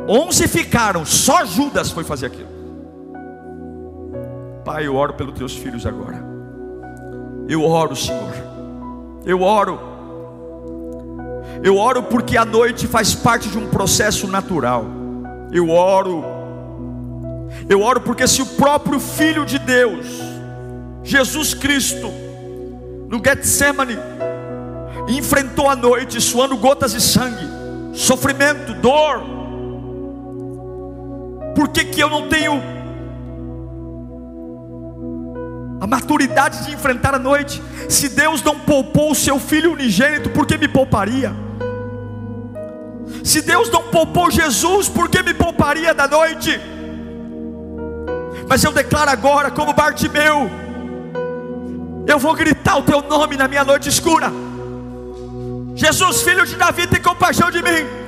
[0.08, 2.48] Onze ficaram, só Judas foi fazer aquilo.
[4.64, 6.27] Pai, eu oro pelos teus filhos agora.
[7.48, 8.34] Eu oro, Senhor.
[9.24, 9.80] Eu oro.
[11.62, 14.84] Eu oro porque a noite faz parte de um processo natural.
[15.52, 16.38] Eu oro
[17.68, 20.06] eu oro porque se o próprio Filho de Deus,
[21.02, 22.10] Jesus Cristo,
[23.08, 23.98] no Getsemane,
[25.08, 27.46] enfrentou a noite suando gotas de sangue,
[27.92, 29.22] sofrimento, dor,
[31.54, 32.62] por que, que eu não tenho
[35.80, 37.62] a maturidade de enfrentar a noite?
[37.88, 41.34] Se Deus não poupou o seu filho unigênito, por que me pouparia?
[43.24, 46.60] Se Deus não poupou Jesus, por que me pouparia da noite?
[48.48, 50.50] Mas eu declaro agora, como Bartimeu,
[52.06, 54.32] eu vou gritar o teu nome na minha noite escura.
[55.74, 58.07] Jesus, filho de Davi, tem compaixão de mim.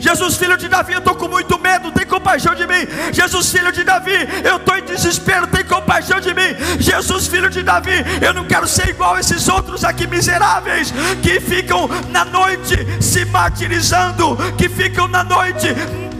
[0.00, 2.88] Jesus, filho de Davi, eu estou com muito medo, tem compaixão de mim.
[3.12, 6.56] Jesus, filho de Davi, eu estou em desespero, tem compaixão de mim.
[6.78, 11.38] Jesus, filho de Davi, eu não quero ser igual a esses outros aqui miseráveis que
[11.38, 15.68] ficam na noite se martirizando, que ficam na noite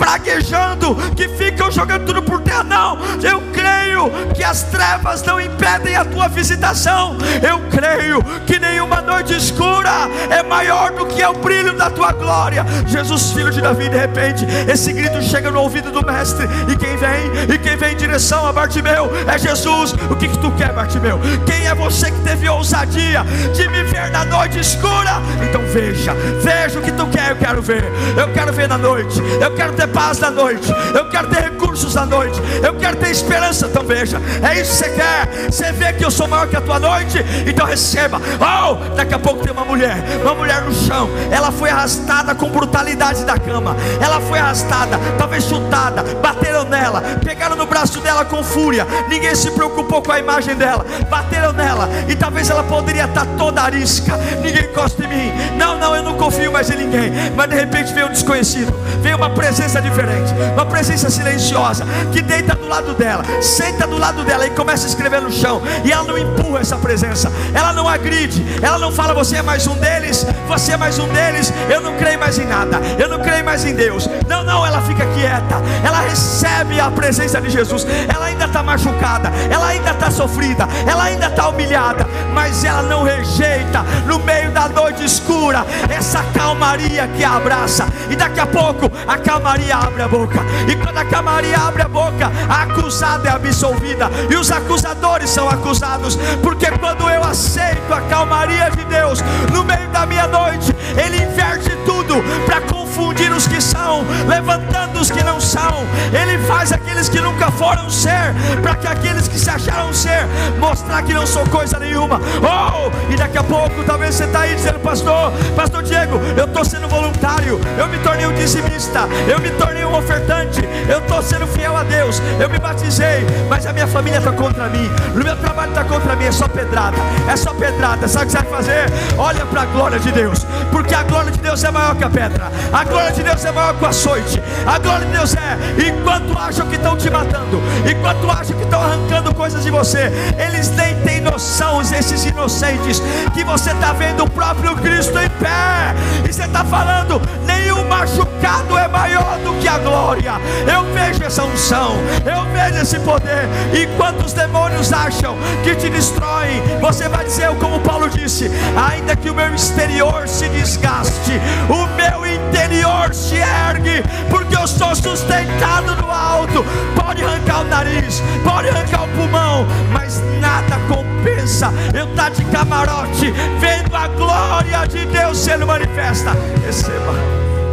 [0.01, 2.65] praguejando, que ficam jogando tudo por terra.
[2.65, 7.19] Não, eu creio que as trevas não impedem a tua visitação.
[7.47, 12.13] Eu creio que nenhuma noite escura é maior do que é o brilho da tua
[12.13, 12.65] glória.
[12.87, 16.47] Jesus, filho de Davi, de repente, esse grito chega no ouvido do mestre.
[16.67, 17.55] E quem vem?
[17.55, 19.93] E quem vem em direção a Bartimeu é Jesus.
[20.11, 21.21] O que, que tu quer, Bartimeu?
[21.45, 23.23] Quem é você que teve ousadia
[23.55, 25.21] de me ver na noite escura?
[25.47, 27.85] Então veja, veja o que tu quer, eu quero ver.
[28.17, 29.21] Eu quero ver na noite.
[29.41, 30.69] Eu quero ter paz na noite.
[30.95, 32.41] Eu quero ter recursos na noite.
[32.63, 33.67] Eu quero ter esperança.
[33.67, 35.51] Então veja, é isso que você quer.
[35.51, 37.25] Você vê que eu sou maior que a tua noite?
[37.47, 38.21] Então receba.
[38.41, 41.09] Oh, daqui a pouco tem uma mulher, uma mulher no chão.
[41.31, 43.77] Ela foi arrastada com brutalidade da cama.
[44.01, 46.03] Ela foi arrastada, talvez chutada.
[46.23, 48.87] Bateram nela, pegaram no braço dela com fúria.
[49.09, 50.85] Ninguém se preocupou com a imagem dela.
[51.09, 54.17] Bateram nela e talvez ela poderia estar toda arisca.
[54.43, 55.33] Ninguém encosta em mim.
[55.57, 57.13] Não, não, eu não confio mais em ninguém.
[57.37, 62.55] Mas de repente veio um desconhecido, veio uma presença diferente, uma presença silenciosa que deita
[62.55, 65.63] do lado dela, senta do lado dela e começa a escrever no chão.
[65.85, 69.67] E ela não empurra essa presença, ela não agride, ela não fala você é mais
[69.67, 71.53] um deles, você é mais um deles.
[71.69, 74.09] Eu não creio mais em nada, eu não creio mais em Deus.
[74.29, 77.87] Não, não, ela fica quieta, ela recebe a presença de Jesus.
[78.13, 83.03] Ela ainda está machucada, ela ainda está sofrida, ela ainda está humilhada, mas ela não
[83.03, 87.87] rejeita no meio da noite escura essa calmaria que a abraça.
[88.11, 90.41] E daqui a pouco a calmaria abre a boca.
[90.69, 94.11] E quando a calmaria abre a boca, a acusada é absolvida.
[94.31, 96.17] E os acusadores são acusados.
[96.43, 99.21] Porque quando eu aceito a calmaria de Deus
[99.53, 105.11] no meio da minha noite, Ele inverte tudo para confundir os que são, levantando os
[105.11, 105.85] que não são.
[106.13, 110.27] Ele faz aqueles que nunca foram ser, para que aqueles que se acharam ser,
[110.59, 112.21] mostrar que não sou coisa nenhuma.
[112.43, 116.65] Oh, e daqui a pouco talvez você está aí dizendo, pastor, pastor Diego, eu estou
[116.65, 121.47] sendo voluntário, eu me tornei um dizimista, eu me tornei um ofertante, eu estou sendo
[121.47, 125.37] fiel a Deus, eu me batizei, mas a minha família está contra mim, o meu
[125.37, 126.97] trabalho está contra mim, é só pedrada,
[127.29, 128.07] é só pedrada.
[128.07, 128.85] Sabe o que você vai fazer?
[129.19, 132.11] Olha para a glória de Deus, porque a glória de Deus é maior que a
[132.11, 135.89] pedra, a glória de Deus é maior que o açoite, a glória de Deus é,
[135.89, 140.71] enquanto acham que estão te matando, enquanto acham que estão arrancando coisas de você, eles
[140.71, 143.03] nem têm noção, esses inocentes,
[143.35, 145.95] que você está vendo o próprio Cristo em pé,
[146.29, 150.35] e você está falando, nenhum machucado é maior do que a glória.
[150.67, 153.49] Eu vejo essa unção, eu vejo esse poder.
[153.75, 159.31] Enquanto os demônios acham que te destroem, você vai dizer, como Paulo disse: ainda que
[159.31, 166.11] o meu exterior se desgaste, o meu interior se ergue, porque eu sou sustentado no
[166.11, 166.65] alto.
[166.95, 171.73] Pode arrancar o nariz, pode arrancar o pulmão, mas nada compensa.
[171.95, 176.33] Eu estar tá de camarote, vendo a glória de Deus sendo manifesta.
[176.65, 177.15] Receba,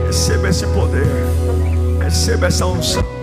[0.05, 1.07] receba esse poder,
[2.07, 3.16] receba essa unção.